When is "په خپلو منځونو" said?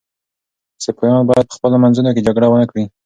1.47-2.09